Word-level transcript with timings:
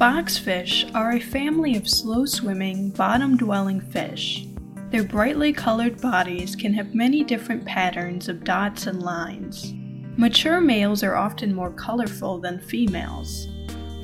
Boxfish 0.00 0.90
are 0.94 1.12
a 1.12 1.20
family 1.20 1.76
of 1.76 1.86
slow 1.86 2.24
swimming, 2.24 2.88
bottom 2.88 3.36
dwelling 3.36 3.82
fish. 3.82 4.46
Their 4.88 5.04
brightly 5.04 5.52
colored 5.52 6.00
bodies 6.00 6.56
can 6.56 6.72
have 6.72 6.94
many 6.94 7.22
different 7.22 7.66
patterns 7.66 8.26
of 8.26 8.42
dots 8.42 8.86
and 8.86 9.02
lines. 9.02 9.74
Mature 10.16 10.58
males 10.58 11.02
are 11.02 11.16
often 11.16 11.54
more 11.54 11.70
colorful 11.72 12.38
than 12.38 12.60
females. 12.60 13.46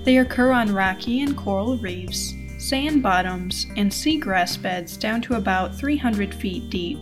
They 0.05 0.19
occur 0.19 0.53
on 0.53 0.75
rocky 0.75 1.23
and 1.23 1.35
coral 1.35 1.79
reefs, 1.79 2.35
sand 2.59 3.03
bottoms, 3.03 3.67
and 3.79 3.91
seagrass 3.91 4.61
beds 4.61 4.99
down 4.99 5.23
to 5.23 5.37
about 5.37 5.79
300 5.79 6.35
feet 6.35 6.69
deep. 6.69 6.99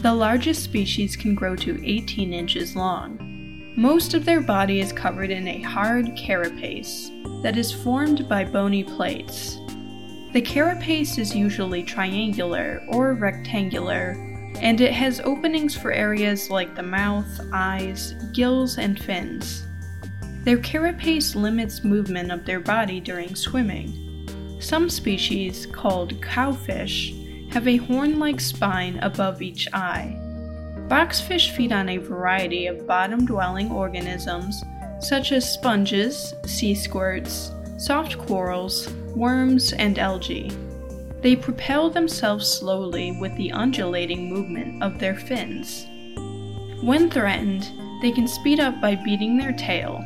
The 0.00 0.14
largest 0.14 0.64
species 0.64 1.16
can 1.16 1.34
grow 1.34 1.54
to 1.56 1.84
18 1.84 2.32
inches 2.32 2.74
long. 2.74 3.25
Most 3.76 4.14
of 4.14 4.24
their 4.24 4.40
body 4.40 4.80
is 4.80 4.90
covered 4.90 5.30
in 5.30 5.46
a 5.46 5.60
hard 5.60 6.16
carapace 6.16 7.10
that 7.42 7.58
is 7.58 7.70
formed 7.70 8.26
by 8.26 8.42
bony 8.42 8.82
plates. 8.82 9.58
The 10.32 10.40
carapace 10.40 11.18
is 11.18 11.36
usually 11.36 11.82
triangular 11.82 12.82
or 12.88 13.12
rectangular, 13.12 14.12
and 14.62 14.80
it 14.80 14.92
has 14.92 15.20
openings 15.20 15.76
for 15.76 15.92
areas 15.92 16.48
like 16.48 16.74
the 16.74 16.82
mouth, 16.82 17.28
eyes, 17.52 18.14
gills, 18.32 18.78
and 18.78 18.98
fins. 18.98 19.66
Their 20.44 20.56
carapace 20.58 21.36
limits 21.36 21.84
movement 21.84 22.32
of 22.32 22.46
their 22.46 22.60
body 22.60 22.98
during 22.98 23.34
swimming. 23.34 24.56
Some 24.58 24.88
species, 24.88 25.66
called 25.66 26.18
cowfish, 26.22 27.52
have 27.52 27.68
a 27.68 27.76
horn 27.76 28.18
like 28.18 28.40
spine 28.40 28.98
above 29.02 29.42
each 29.42 29.68
eye. 29.74 30.18
Boxfish 30.88 31.50
feed 31.50 31.72
on 31.72 31.88
a 31.88 31.96
variety 31.98 32.66
of 32.66 32.86
bottom 32.86 33.26
dwelling 33.26 33.72
organisms 33.72 34.62
such 35.00 35.32
as 35.32 35.50
sponges, 35.50 36.34
sea 36.46 36.74
squirts, 36.74 37.50
soft 37.76 38.18
corals, 38.18 38.88
worms, 39.14 39.72
and 39.74 39.98
algae. 39.98 40.50
They 41.22 41.36
propel 41.36 41.90
themselves 41.90 42.50
slowly 42.50 43.16
with 43.20 43.36
the 43.36 43.50
undulating 43.52 44.30
movement 44.32 44.82
of 44.82 44.98
their 44.98 45.16
fins. 45.16 45.86
When 46.82 47.10
threatened, 47.10 47.68
they 48.00 48.12
can 48.12 48.28
speed 48.28 48.60
up 48.60 48.80
by 48.80 48.94
beating 48.94 49.36
their 49.36 49.52
tail. 49.52 50.04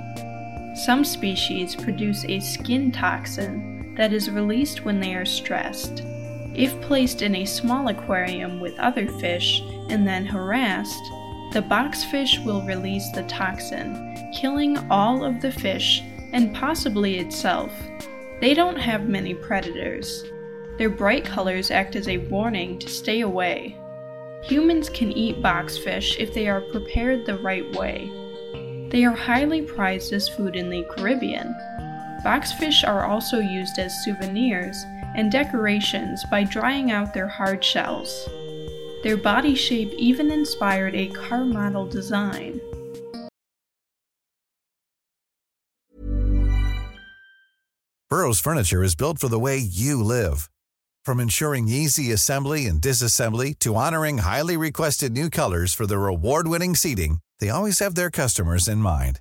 Some 0.86 1.04
species 1.04 1.76
produce 1.76 2.24
a 2.24 2.40
skin 2.40 2.90
toxin 2.90 3.94
that 3.96 4.12
is 4.12 4.30
released 4.30 4.84
when 4.84 5.00
they 5.00 5.14
are 5.14 5.26
stressed. 5.26 6.02
If 6.60 6.78
placed 6.82 7.22
in 7.22 7.36
a 7.36 7.46
small 7.46 7.88
aquarium 7.88 8.60
with 8.60 8.78
other 8.78 9.08
fish 9.08 9.62
and 9.88 10.06
then 10.06 10.26
harassed, 10.26 11.02
the 11.54 11.62
boxfish 11.62 12.44
will 12.44 12.60
release 12.66 13.10
the 13.12 13.22
toxin, 13.22 14.30
killing 14.34 14.76
all 14.90 15.24
of 15.24 15.40
the 15.40 15.52
fish 15.52 16.02
and 16.34 16.54
possibly 16.54 17.16
itself. 17.16 17.72
They 18.42 18.52
don't 18.52 18.76
have 18.76 19.08
many 19.08 19.32
predators. 19.32 20.22
Their 20.76 20.90
bright 20.90 21.24
colors 21.24 21.70
act 21.70 21.96
as 21.96 22.08
a 22.08 22.18
warning 22.28 22.78
to 22.80 22.90
stay 22.90 23.22
away. 23.22 23.74
Humans 24.42 24.90
can 24.90 25.12
eat 25.12 25.42
boxfish 25.42 26.18
if 26.18 26.34
they 26.34 26.46
are 26.46 26.60
prepared 26.60 27.24
the 27.24 27.38
right 27.38 27.74
way. 27.74 28.12
They 28.90 29.06
are 29.06 29.16
highly 29.16 29.62
prized 29.62 30.12
as 30.12 30.28
food 30.28 30.56
in 30.56 30.68
the 30.68 30.84
Caribbean. 30.90 31.56
Boxfish 32.24 32.86
are 32.86 33.04
also 33.04 33.38
used 33.38 33.78
as 33.78 34.04
souvenirs 34.04 34.84
and 35.16 35.32
decorations 35.32 36.24
by 36.30 36.44
drying 36.44 36.90
out 36.90 37.14
their 37.14 37.28
hard 37.28 37.64
shells. 37.64 38.28
Their 39.02 39.16
body 39.16 39.54
shape 39.54 39.92
even 39.96 40.30
inspired 40.30 40.94
a 40.94 41.08
car 41.08 41.44
model 41.44 41.86
design. 41.86 42.60
Burrow's 48.10 48.40
furniture 48.40 48.82
is 48.82 48.96
built 48.96 49.18
for 49.18 49.28
the 49.28 49.38
way 49.38 49.56
you 49.56 50.02
live. 50.02 50.50
From 51.04 51.20
ensuring 51.20 51.68
easy 51.68 52.12
assembly 52.12 52.66
and 52.66 52.80
disassembly 52.80 53.58
to 53.60 53.76
honoring 53.76 54.18
highly 54.18 54.56
requested 54.56 55.12
new 55.12 55.30
colors 55.30 55.72
for 55.72 55.86
their 55.86 56.06
award-winning 56.06 56.74
seating, 56.74 57.20
they 57.38 57.48
always 57.48 57.78
have 57.78 57.94
their 57.94 58.10
customers 58.10 58.68
in 58.68 58.78
mind. 58.78 59.20